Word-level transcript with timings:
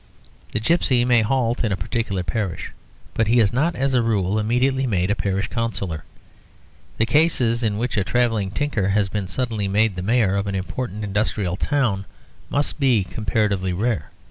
The 0.51 0.59
gipsy 0.59 1.05
may 1.05 1.21
halt 1.21 1.63
in 1.63 1.71
a 1.71 1.77
particular 1.77 2.23
parish, 2.23 2.71
but 3.13 3.27
he 3.27 3.39
is 3.39 3.53
not 3.53 3.75
as 3.75 3.93
a 3.93 4.01
rule 4.01 4.39
immediately 4.39 4.87
made 4.87 5.11
a 5.11 5.15
parish 5.15 5.47
councillor. 5.49 6.03
The 6.97 7.05
cases 7.05 7.61
in 7.61 7.77
which 7.77 7.97
a 7.97 8.03
travelling 8.03 8.49
tinker 8.49 8.89
has 8.89 9.09
been 9.09 9.27
suddenly 9.27 9.67
made 9.67 9.95
the 9.95 10.01
mayor 10.01 10.35
of 10.37 10.47
an 10.47 10.55
important 10.55 11.03
industrial 11.03 11.55
town 11.55 12.07
must 12.49 12.79
be 12.79 13.03
comparatively 13.03 13.73
rare. 13.73 14.09